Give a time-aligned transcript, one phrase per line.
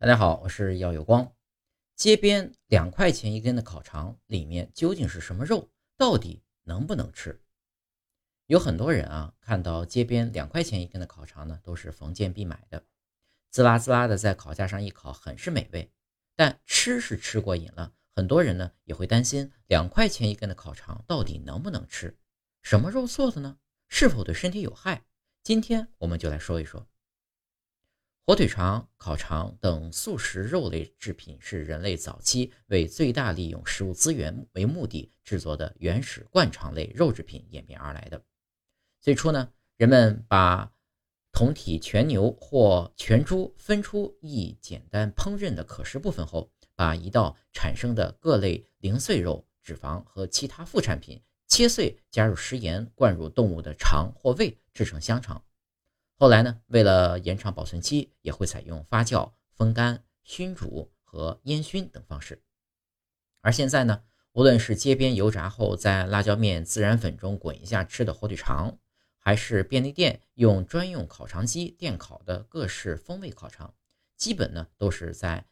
[0.00, 1.30] 大家好，我是耀有光。
[1.94, 5.68] 街边两块钱一根的烤肠里面究竟是什么肉？
[5.98, 7.38] 到底能不能吃？
[8.46, 12.86] 有很多人啊，看到街边两块钱一根的烤肠呢，都是逢见必买的，
[13.50, 15.92] 滋啦滋啦的在烤架上一烤，很是美味。
[16.34, 22.16] 但吃是吃过瘾了，很多人呢也会担心两块钱一根的烤肠到底能不能吃？
[22.62, 23.58] 什么肉做的呢？
[23.90, 25.04] 是否对身体有害？
[25.42, 26.88] 今天我们就来说一说。
[28.26, 38.22] 火腿肠、烤肠等素食肉类制品是人类早期为最大利用食物资源为目的制作的原始灌肠类肉制品演变而来的。
[39.00, 40.70] 最初呢，人们把
[41.32, 55.42] 同体全牛或全猪分出一简单烹饪的可食部分后，把一道产生的各类零碎肉、脂肪和其他副产品切碎，加入食盐，灌入动物的肠或胃，制成香肠。
[56.20, 62.42] 后来呢，为了延长保存期，也会采用发酵、风干、熏煮和烟熏等方式。
[63.40, 68.76] 而现在呢，无论是街边油炸后在辣椒面、孜然粉中滚一下吃的火腿肠，
[69.18, 73.72] 还是便利店用专用烤肠机电烤的各式风味烤肠，
[74.18, 75.46] 基本呢都是在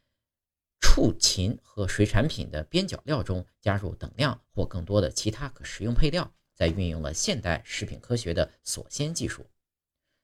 [0.79, 9.47] 畜禽和水产品的边角料中加入等量或更多的其他可食用配料，在运用了现代食品科学的锁鲜技术。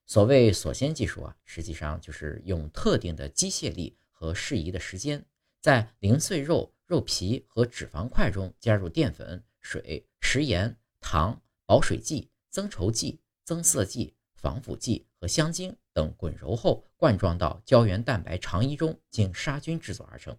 [0.07, 5.25] 所谓锁鲜技术啊，实际上就是用特定的机械力和适宜的时间，
[5.61, 20.37] 在零碎肉、肉皮和脂肪块中加入淀粉、水、食盐、糖、保水剂、增稠剂、增色剂、防腐剂和香精等滚揉后灌装到胶原蛋白肠衣中，经杀菌制作而成。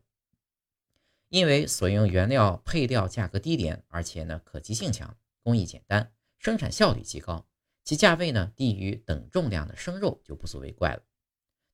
[1.29, 7.47] 因为所用原料配料价格低廉，而且呢可及性强、工艺简单、生产效率极高。
[7.85, 11.03] 其价位呢低于等重量的生肉就不足为怪了。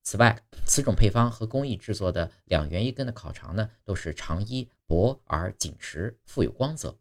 [0.04, 7.00] 此外，此种配方和工艺制作的两元一根的烤肠呢，都是肠衣薄而紧实，富有光泽，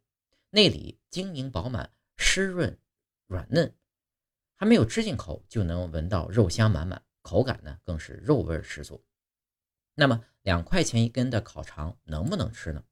[0.50, 2.78] 内里晶莹饱满、湿润
[3.26, 3.74] 软嫩，
[4.54, 9.04] 还没有吃进口就能闻到肉香满满，口感呢更是肉味十足。
[9.94, 12.84] 那么两块钱一根的烤肠能不能吃呢？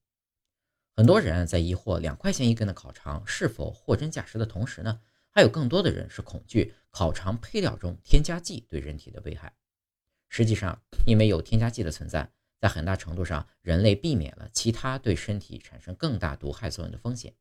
[0.97, 5.01] 很多人在疑惑两块钱一根的烤肠是否货真价实的同时呢？
[5.39, 9.55] 还有更多的人是恐惧烤肠配料中添加剂对人体的危害。
[10.29, 12.29] 实际上，因为有添加剂的存在，
[12.59, 17.33] 在很大程度上，人类避免了其他对身体产生更大毒害作用的风险。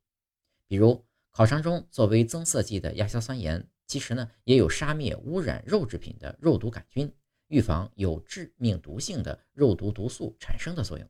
[0.68, 7.12] 比如，烤肠中作为增色剂的亚硝酸盐，其实呢也有杀灭污染肉制品的肉毒杆菌，
[7.48, 11.10] 预防有致命毒性的肉毒毒素产生的作用。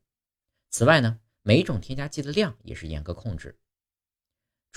[0.69, 3.59] 此外呢，每种添加剂的量也是严格控制。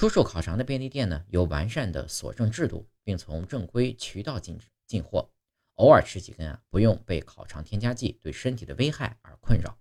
[0.00, 5.30] 出售烤肠的便利店呢，有完善的锁证制度，并从正规渠道进进货。
[5.74, 9.76] 偶尔吃几根啊，不用被烤肠添加剂对身体的危害而困扰。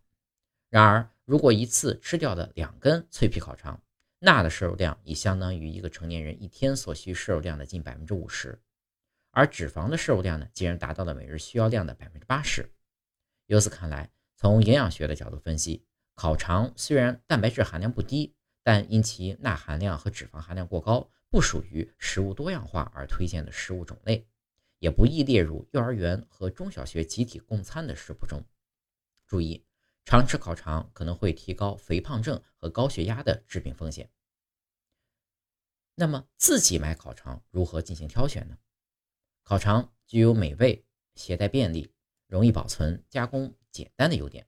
[0.69, 3.81] 然而，如果一次吃掉的两根脆皮烤肠，
[4.19, 8.59] 钠的摄入量已相当于一个成年人一天所需摄入量的近百分之五十，
[9.31, 12.69] 而脂肪的摄入量呢，竟然达到了每日需要量的百分之八十。
[13.45, 18.35] 由此看来，从营养学的角度分析，烤肠虽然蛋白质含量不低。
[18.63, 24.27] 但因其钠含量和脂肪含量过高，不属于食物多样化而推荐的食物种类，
[24.79, 28.43] 也不宜列入幼儿园和中小学集体供餐的食谱中。
[29.27, 29.65] 注意，
[30.05, 34.09] 常吃烤肠可能会提高肥胖症和高血压的致病风险。
[35.95, 38.57] 那么，自己买烤肠如何进行挑选呢？
[39.43, 41.93] 烤肠具有美味、携带便利、
[42.27, 44.47] 容易保存、加工简单的优点，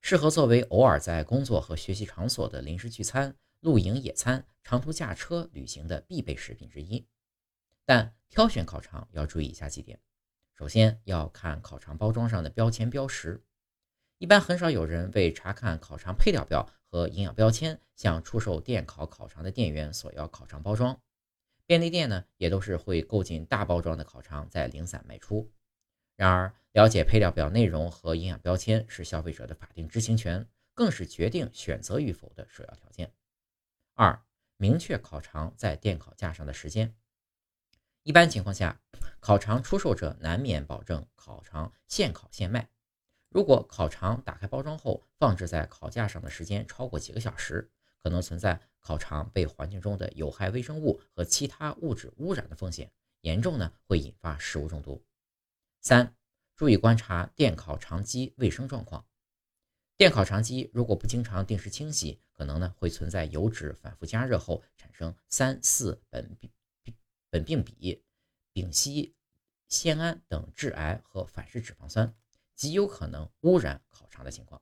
[0.00, 3.36] 适合作为偶尔在工作和学习场所的临时聚餐。
[3.66, 7.04] 露营、野餐、长途驾车旅行的必备食品之一，
[7.84, 9.98] 但挑选烤肠要注意以下几点：
[10.54, 13.42] 首先要看烤肠包装上的标签标识，
[14.18, 21.02] 一般很少有人为查看烤肠配料表和营养标签向出售电烤烤肠的店员索要烤肠包装。
[21.66, 25.50] 便利店呢，也都是会购进大包装的烤肠再零散卖出。
[26.14, 33.12] 然而，了解配料表内容和营养标签是消费者的法定知情权，更是决定选择与否的首要条件。
[33.98, 34.22] 二、
[34.58, 36.94] 明确烤肠在电烤架上的时间。
[38.02, 38.78] 一般情况下，
[39.20, 42.68] 烤肠出售者难免保证烤肠现烤现卖。
[43.30, 47.70] 如果烤肠打开包装后放置在烤架上的时间超过几个小时，
[48.02, 55.02] 可能存在烤肠被环境中的有害微生物和其他物质污染的风险，严重呢会引发食物中毒。
[55.80, 56.14] 三、
[56.54, 59.06] 注意观察电烤肠机卫生状况。
[59.98, 66.50] 电烤肠机如果不经常定时清洗，可能呢会存在油脂反复加热后产生三四苯苯
[67.30, 68.02] 并芘
[68.52, 69.14] 丙烯
[69.70, 72.14] 酰胺等致癌和反式脂肪酸，
[72.54, 74.60] 极有可能污染烤肠的情况。